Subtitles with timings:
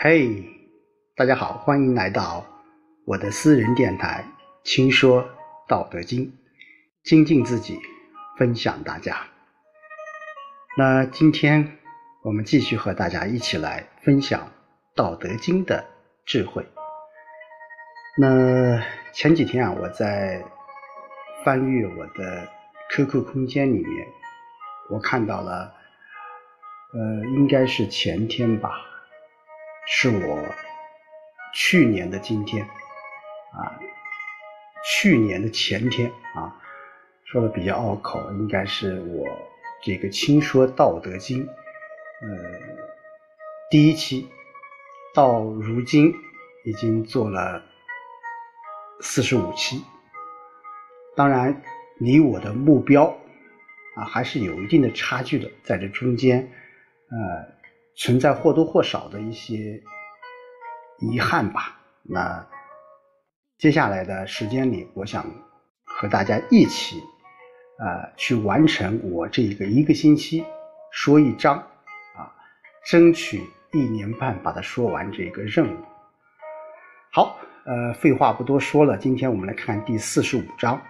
[0.00, 0.44] 嘿，
[1.16, 2.46] 大家好，欢迎来到
[3.04, 4.24] 我的私人电台
[4.70, 5.28] 《轻说
[5.66, 6.26] 道德经》，
[7.02, 7.80] 精进自己，
[8.36, 9.26] 分享大家。
[10.76, 11.78] 那今天
[12.22, 14.40] 我们继续和大家一起来分享
[14.94, 15.84] 《道德经》的
[16.24, 16.64] 智慧。
[18.16, 18.80] 那
[19.12, 20.44] 前几天啊，我在
[21.44, 22.48] 翻阅我的
[22.92, 24.06] QQ 空间里面，
[24.90, 25.74] 我看到了，
[26.92, 27.00] 呃，
[27.34, 28.84] 应该是前天吧。
[29.90, 30.44] 是我
[31.54, 33.80] 去年的今天啊，
[34.84, 36.54] 去年的前天啊，
[37.24, 39.26] 说的比较拗口，应该是我
[39.82, 42.28] 这个轻说《道德经》呃
[43.70, 44.28] 第一期，
[45.14, 46.12] 到如今
[46.66, 47.62] 已经做了
[49.00, 49.82] 四十五期，
[51.16, 51.62] 当然
[51.98, 53.16] 离我的目标
[53.96, 56.52] 啊还是有一定的差距的，在这中间
[57.08, 57.57] 呃。
[57.98, 59.82] 存在或多或少的一些
[61.00, 61.76] 遗憾吧。
[62.02, 62.46] 那
[63.58, 65.26] 接下来的时间里，我想
[65.84, 67.02] 和大家一起，
[67.80, 70.44] 呃，去完成我这个一个星期
[70.92, 71.58] 说一章
[72.16, 72.32] 啊，
[72.86, 73.42] 争取
[73.72, 75.76] 一年半把它说完这个任务。
[77.10, 80.80] 好，呃，废话不多说了，今天我们来看第四十五章：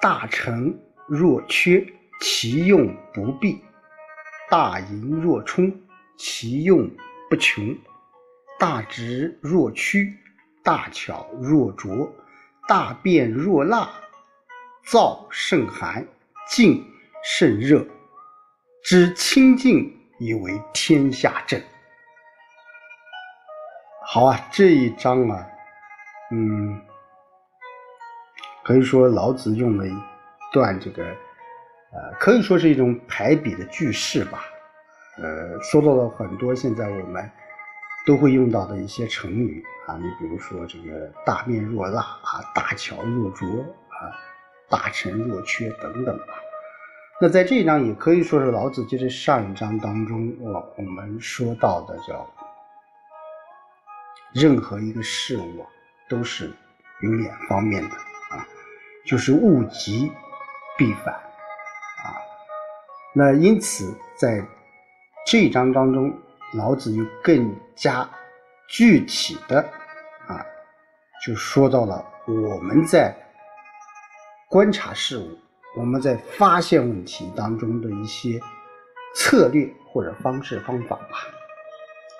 [0.00, 0.74] 大成
[1.06, 1.86] 若缺，
[2.22, 3.62] 其用不弊。
[4.52, 5.72] 大盈若冲，
[6.18, 6.86] 其用
[7.30, 7.74] 不穷；
[8.58, 10.14] 大直若屈，
[10.62, 12.06] 大巧若拙，
[12.68, 13.88] 大辩若蜡，
[14.84, 16.06] 燥甚寒，
[16.50, 16.84] 静
[17.24, 17.82] 甚热。
[18.84, 21.58] 知清静以为天下正。
[24.04, 25.46] 好啊，这一章啊，
[26.30, 26.78] 嗯，
[28.62, 29.94] 可以说老子用了一
[30.52, 31.02] 段这个。
[31.92, 34.44] 呃，可以说是一种排比的句式吧。
[35.18, 37.30] 呃，说到了很多现在我们
[38.06, 43.46] 都会用到的一些成语啊，你比如说这个大面若蜡啊，大巧若拙
[43.88, 44.08] 啊，
[44.70, 46.24] 大成若缺等等吧。
[47.20, 52.26] 那在这一章也可以说是老子接着上一章当中我我们说到的叫
[54.32, 55.66] 任何一个事物
[56.08, 56.50] 都是
[57.02, 57.94] 有两方面的
[58.34, 58.48] 啊，
[59.04, 60.10] 就是物极
[60.78, 61.14] 必反。
[63.14, 64.42] 那因此，在
[65.26, 66.10] 这章当中，
[66.54, 68.08] 老子又更加
[68.68, 69.60] 具体的
[70.26, 70.40] 啊，
[71.24, 73.14] 就说到了我们在
[74.48, 75.38] 观察事物、
[75.76, 78.40] 我们在发现问题当中的一些
[79.14, 81.18] 策略或者方式方法吧。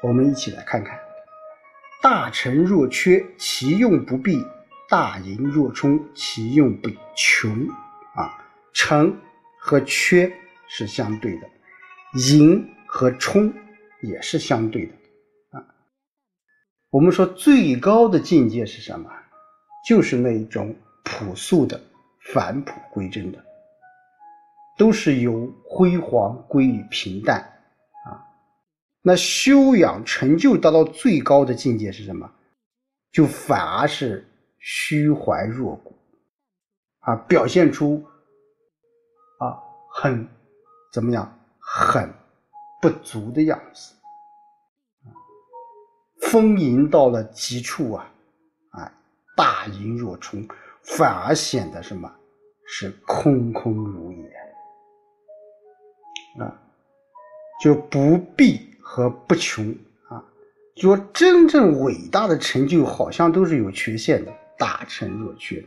[0.02, 0.98] 我们一起来看看：
[2.02, 4.44] 大成若缺，其用不弊；
[4.90, 7.50] 大盈若冲，其用不穷。
[8.14, 9.16] 啊，成
[9.58, 10.30] 和缺。
[10.74, 11.46] 是相对的，
[12.30, 13.52] 盈和冲
[14.00, 14.94] 也是相对的
[15.50, 15.62] 啊。
[16.88, 19.10] 我们说最高的境界是什么？
[19.86, 20.74] 就是那一种
[21.04, 21.78] 朴素的、
[22.32, 23.44] 返璞归真的，
[24.78, 27.40] 都是由辉煌归于平淡
[28.06, 28.24] 啊。
[29.02, 32.32] 那修养成就达到最高的境界是什么？
[33.12, 34.26] 就反而是
[34.58, 35.94] 虚怀若谷
[37.00, 38.02] 啊，表现出
[39.38, 40.26] 啊很。
[40.92, 41.38] 怎么样？
[41.58, 42.12] 很
[42.82, 43.94] 不足的样子，
[46.20, 48.12] 丰盈到了极处啊！
[48.72, 48.92] 啊，
[49.34, 50.46] 大盈若冲，
[50.82, 52.12] 反而显得什么？
[52.66, 54.24] 是空空如也
[56.44, 56.52] 啊！
[57.62, 59.74] 就不必和不穷
[60.08, 60.22] 啊！
[60.74, 65.64] 就说真正伟大的成就，好像都是有缺陷的，大成若缺，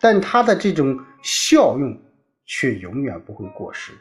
[0.00, 2.00] 但它的这种效用。
[2.46, 3.92] 却永远不会过时，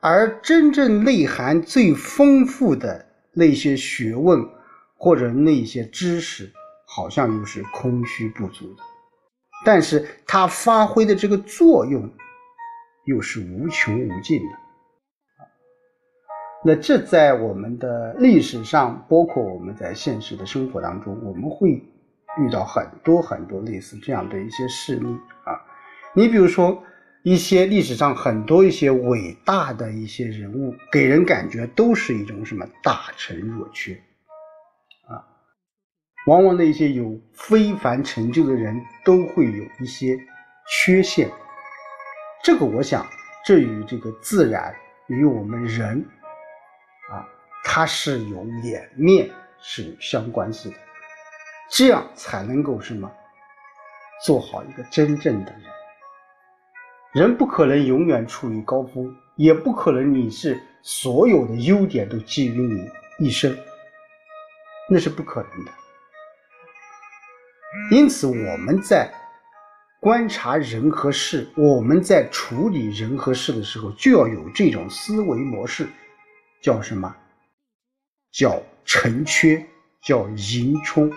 [0.00, 4.46] 而真正内涵最丰富的那些学问
[4.96, 6.52] 或者那些知识，
[6.86, 8.82] 好像又是空虚不足的。
[9.64, 12.12] 但是它发挥的这个作用，
[13.06, 14.58] 又是无穷无尽的。
[16.64, 25.06] 那这在我们的历史上，包括我们在现实的生活当中，我们会遇到很多很多类似这样的一些事例
[25.44, 25.58] 啊。
[26.14, 26.84] 你比如说。
[27.22, 33.94] 一些历史上很多一些伟大的一些人物，给人感觉都是一种什么大成若缺
[35.06, 35.22] 啊。
[36.26, 40.18] 往往那些有非凡成就的人都会有一些
[40.68, 41.30] 缺陷。
[42.42, 43.06] 这个我想，
[43.46, 44.74] 这与这个自然
[45.06, 46.04] 与我们人
[47.08, 47.22] 啊，
[47.62, 49.30] 它是有两面
[49.60, 50.76] 是相关系的。
[51.70, 53.08] 这样才能够什么
[54.24, 55.62] 做好一个真正的人。
[57.12, 63.54] 人不可能永远处于高峰，也不可能你是所有的优点都基于你一生，
[64.88, 65.70] 那是不可能的。
[67.90, 69.12] 因此，我们在
[70.00, 75.86] 观察人和事，我们在处理人和事的时候，就要有这种思维模式，
[76.62, 77.14] 叫什么？
[78.30, 79.62] 叫成缺，
[80.02, 81.12] 叫盈冲，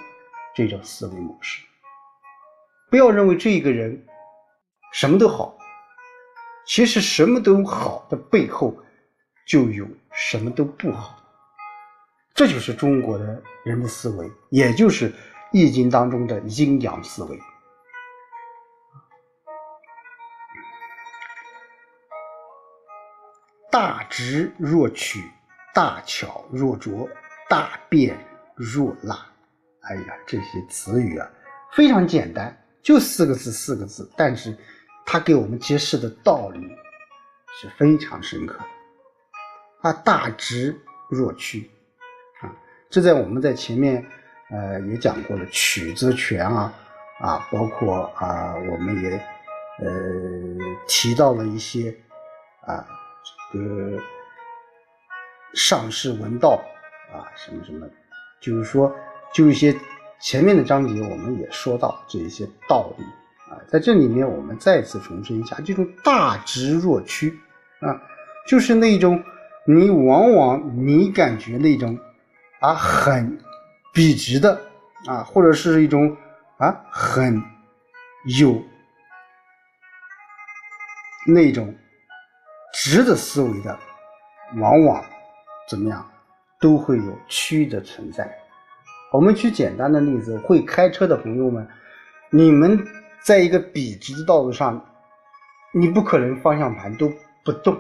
[0.53, 1.63] 这种思维模式。
[2.92, 4.06] 不要认为这一个人
[4.92, 5.57] 什么都好，
[6.65, 8.75] 其实什么都好的背后
[9.45, 11.21] 就有什么都不好。
[12.33, 15.09] 这就是中国的人的思维，也就是
[15.53, 17.39] 《易经》当中的阴阳思维。
[23.71, 25.23] 大直若曲，
[25.73, 27.07] 大巧若拙，
[27.50, 28.18] 大辩
[28.56, 29.25] 若辣。
[29.81, 31.29] 哎呀，这些词语啊，
[31.73, 32.56] 非常简单。
[32.81, 34.57] 就四个字，四个字，但是
[35.06, 36.60] 他给我们揭示的道理
[37.54, 39.90] 是非常深刻的。
[39.90, 40.75] 啊，大直
[41.10, 41.69] 若屈，
[42.42, 42.52] 啊，
[42.90, 44.06] 这在我们在前面
[44.50, 46.74] 呃也讲过了，曲则全啊，
[47.19, 49.12] 啊，包括啊，我们也
[49.80, 49.88] 呃
[50.88, 51.96] 提到了一些
[52.66, 52.86] 啊，
[53.54, 54.00] 这个
[55.54, 56.60] 上士闻道
[57.13, 57.88] 啊，什么什么，
[58.42, 58.94] 就是说，
[59.34, 59.75] 就一些。
[60.18, 63.04] 前面的章节我们也说到这一些道理
[63.68, 67.40] 在这里面我们再次重申一下，这种大直若屈
[67.80, 68.02] 啊，
[68.48, 69.24] 就是那种
[69.66, 71.98] 你往往你感觉那种
[72.60, 73.38] 啊很
[73.94, 74.62] 笔直的
[75.07, 76.16] 啊，或者是一种
[76.57, 77.42] 啊很
[78.40, 78.62] 有
[81.28, 81.74] 那种
[82.74, 83.78] 直的思维的，
[84.57, 85.04] 往往
[85.68, 86.07] 怎么样
[86.60, 88.30] 都会有曲的存在。
[89.12, 91.68] 我们举简单的例子，会开车的朋友们，
[92.31, 92.86] 你们
[93.25, 94.86] 在一个笔直的道路上，
[95.74, 97.12] 你不可能方向盘都
[97.44, 97.75] 不动，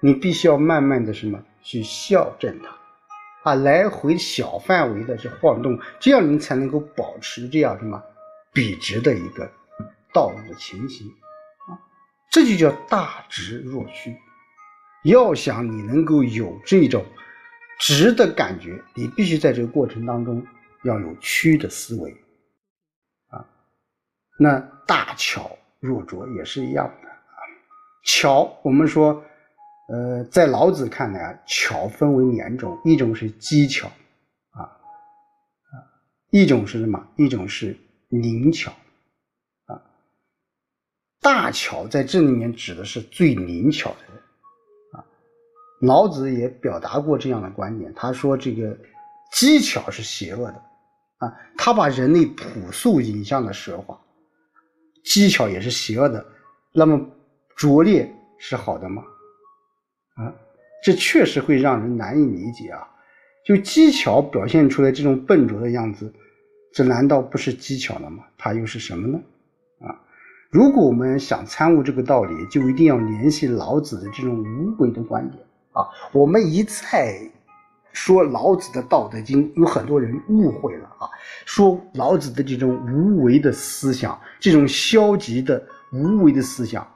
[0.00, 8.02] 你必须要慢慢的什么去校正它，啊，来回小范围的去晃动，这样你才能够保持这样什么
[8.54, 9.46] 笔直的一个
[10.14, 11.06] 道路的情形，
[11.68, 11.76] 啊，
[12.30, 14.16] 这就叫大直若屈。
[15.04, 17.04] 要想你能够有这种
[17.78, 20.42] 直的感觉，你必须在这个过程当中。
[20.84, 22.16] 要有曲的思维，
[24.38, 25.50] 那大巧
[25.80, 27.40] 若拙也是一样的啊。
[28.04, 29.22] 巧，我们说，
[29.88, 33.88] 呃，在老子看来啊，巧分为两种，一种是机巧，
[34.50, 35.74] 啊啊，
[36.30, 37.02] 一种是什么？
[37.16, 37.76] 一种是
[38.08, 38.70] 灵巧，
[39.66, 39.80] 啊。
[41.20, 44.22] 大巧在这里面指的是最灵巧的人，
[44.92, 45.04] 啊。
[45.80, 48.76] 老子也表达过这样的观点，他说这个
[49.32, 50.62] 机巧是邪恶的。
[51.18, 53.98] 啊，他把人类朴素引向了奢华，
[55.06, 56.24] 技巧也是邪恶的。
[56.72, 57.00] 那么
[57.54, 59.02] 拙劣是好的吗？
[60.16, 60.34] 啊，
[60.84, 62.86] 这确实会让人难以理解啊！
[63.44, 66.12] 就技巧表现出来这种笨拙的样子，
[66.72, 68.24] 这难道不是技巧了吗？
[68.36, 69.20] 它又是什么呢？
[69.80, 69.94] 啊，
[70.50, 75.42] 如果我们想参悟这个道理，就一定要联系老子的这种无为的观点
[75.72, 75.86] 啊！
[76.12, 77.30] 我们一再。
[77.96, 81.08] 说老子的《道德经》，有很多人误会了啊！
[81.46, 86.86] 说老子的这种无为的思想，这种消极的无为的思想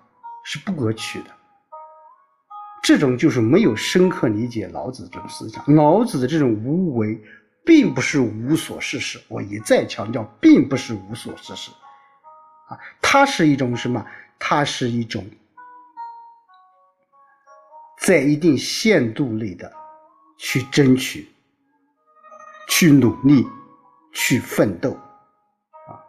[0.44, 1.30] 是不可取的。
[2.82, 5.64] 这种就是没有深刻理解老子这种思想。
[5.74, 7.18] 老子的这种无为，
[7.64, 9.18] 并不是无所事事。
[9.28, 11.70] 我一再强调，并不是无所事事
[12.68, 14.04] 啊，它是一种什么？
[14.38, 15.24] 它是一种
[17.98, 19.79] 在一定限度内的。
[20.42, 21.30] 去争取，
[22.66, 23.46] 去努力，
[24.14, 24.92] 去奋斗，
[25.86, 26.00] 啊，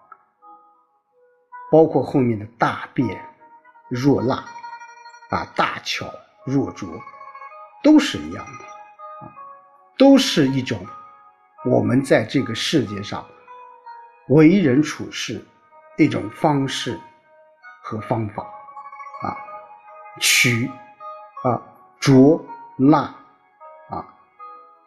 [1.70, 3.22] 包括后面的大辩
[3.90, 4.46] 若辣，
[5.32, 6.10] 啊，大巧
[6.46, 6.88] 若拙，
[7.84, 8.64] 都是一样的，
[9.26, 9.36] 啊，
[9.98, 10.80] 都是一种
[11.66, 13.26] 我们在这个世界上
[14.30, 15.46] 为人处事
[15.98, 16.98] 一种方式
[17.84, 18.44] 和方法，
[19.24, 19.36] 啊，
[20.22, 20.72] 取，
[21.44, 21.62] 啊，
[22.00, 22.42] 拙
[22.78, 23.14] 辣。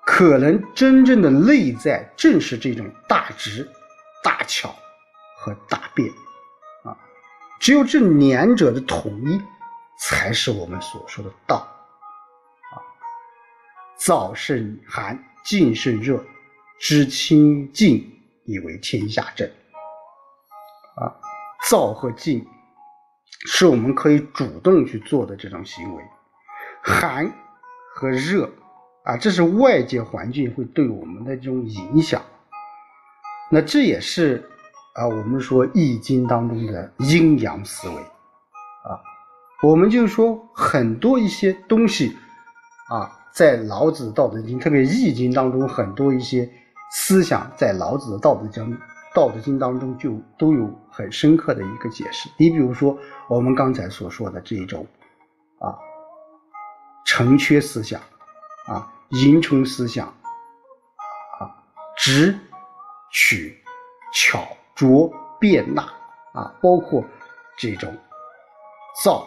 [0.06, 3.66] 可能真正的内在正是这种大直、
[4.22, 4.74] 大巧
[5.38, 6.08] 和大变
[6.84, 6.96] 啊，
[7.58, 9.40] 只有这两者的统一，
[9.98, 12.76] 才是我们所说的道啊。
[13.98, 16.22] 燥胜寒，静胜热，
[16.78, 18.06] 知清静
[18.44, 19.48] 以为天下正
[20.96, 21.08] 啊。
[21.66, 22.46] 燥和静
[23.46, 26.04] 是我们可以主动去做的这种行为，
[26.82, 27.32] 寒
[27.94, 28.50] 和热。
[29.04, 32.22] 啊，这是外界环境会对我们的这种影响，
[33.50, 34.42] 那这也是
[34.94, 38.96] 啊，我们说《易经》当中的阴阳思维啊，
[39.62, 42.16] 我们就是说很多一些东西
[42.88, 46.48] 啊，在老子《道德经》，特别《易经》当中，很多一些
[46.92, 48.70] 思想在老子的《道德经》
[49.14, 52.30] 《道德经》当中就都有很深刻的一个解释。
[52.38, 52.96] 你比如说，
[53.28, 54.86] 我们刚才所说的这种
[55.58, 55.76] 啊，
[57.04, 58.00] 成缺思想
[58.66, 60.06] 啊，盈充思想
[61.38, 61.50] 啊，
[61.96, 62.38] 直
[63.12, 63.56] 取
[64.12, 65.82] 巧拙变纳
[66.32, 67.04] 啊，包括
[67.56, 67.96] 这种
[69.04, 69.26] 燥、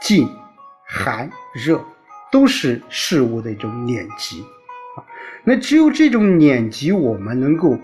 [0.00, 0.28] 静、
[0.86, 1.84] 寒、热。
[2.32, 4.40] 都是事物的一种碾击
[4.96, 5.02] 啊，
[5.42, 7.76] 那只有这种碾击，我们能够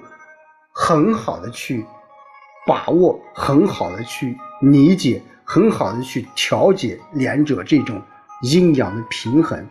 [0.70, 1.84] 很好的去
[2.64, 8.00] 把握，很好的去理解，很好的去调节两者这种
[8.42, 9.68] 阴阳的平衡。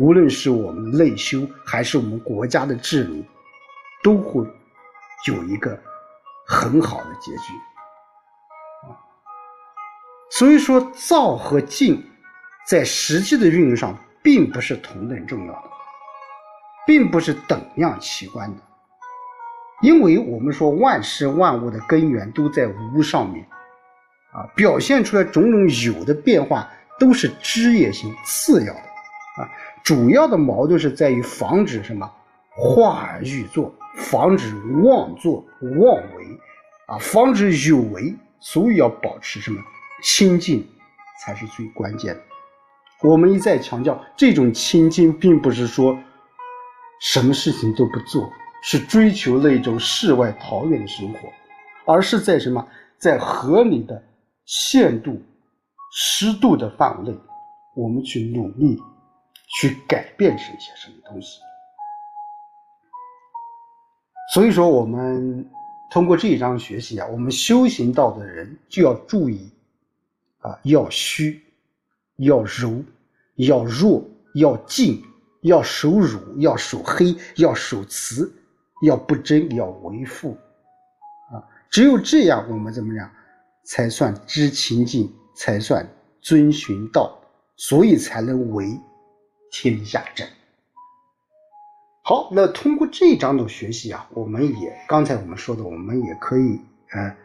[0.00, 3.22] 无论是我们内修，还是我们国家的治理，
[4.02, 4.42] 都会
[5.28, 5.78] 有一个
[6.46, 7.52] 很好的结局
[8.88, 8.96] 啊。
[10.30, 12.02] 所以说，躁和静。
[12.66, 15.70] 在实际的运用上，并不是同等重要的，
[16.86, 18.62] 并不是等量齐观的，
[19.82, 23.44] 因为我们说万事万物的根源都在无上面，
[24.32, 28.82] 啊，表现出来种种有的变化都是枝叶性、次要的，
[29.82, 32.10] 主要的矛盾是在于防止什么？
[32.56, 35.44] 化而欲作，防止妄作
[35.78, 36.24] 妄为，
[36.86, 39.58] 啊，防止有为，所以要保持什么？
[40.02, 40.66] 清净，
[41.22, 42.20] 才是最关键的。
[43.02, 45.96] 我们一再强调，这种清净并不是说
[47.00, 48.30] 什么事情都不做，
[48.62, 51.28] 是追求那种世外桃源的生活，
[51.86, 52.66] 而是在什么，
[52.98, 54.02] 在合理的
[54.44, 55.18] 限度、
[55.92, 57.18] 适度的范围内，
[57.74, 58.78] 我们去努力
[59.58, 61.40] 去改变这些什么东西。
[64.32, 65.48] 所以说，我们
[65.90, 69.50] 通过这一章学习啊，我们修行道的人就要注意
[70.40, 71.42] 啊，要虚。
[72.22, 72.84] 要柔，
[73.36, 74.04] 要弱，
[74.34, 75.02] 要静，
[75.40, 78.30] 要守辱，要守黑，要守慈，
[78.82, 80.36] 要不争，要为父，
[81.32, 81.40] 啊，
[81.70, 83.10] 只有这样，我们怎么样，
[83.64, 85.88] 才算知情境，才算
[86.20, 87.18] 遵循道，
[87.56, 88.78] 所以才能为
[89.50, 90.26] 天下正。
[92.02, 97.16] 好，那通过这一章的学习啊，我们也刚才我们说的，我们也可以呃。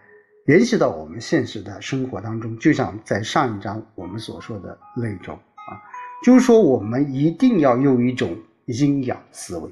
[0.48, 5.82] 联系到我们现实的生活当中，就像在上一章我们所说的那种啊，
[6.24, 9.72] 就是说我们一定要用一种阴阳思维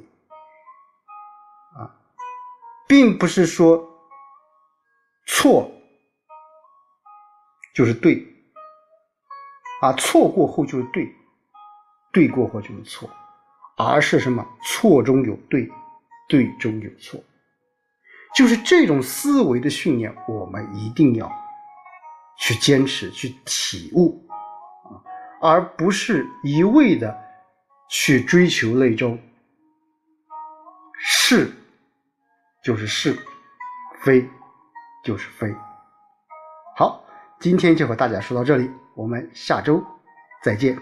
[1.78, 1.94] 啊，
[2.88, 3.88] 并不是说
[5.28, 5.72] 错
[7.76, 8.26] 就是对
[9.80, 11.08] 啊，错过后就是对，
[12.14, 13.10] 对过或就是错，
[13.76, 14.48] 而是什么？
[14.64, 15.70] 错中有对，
[16.30, 17.20] 对中有错。
[18.36, 21.32] 就是这种思维的训练，我们一定要
[22.40, 25.02] 去坚持、去体悟啊，
[25.42, 27.16] 而不是一味的
[27.90, 29.20] 去追求那种
[31.00, 31.52] 是
[32.64, 33.16] 就是是，
[34.02, 34.28] 非
[35.04, 35.54] 就是非。
[36.76, 37.04] 好，
[37.40, 39.84] 今天就和大家说到这里，我们下周
[40.44, 40.76] 再见。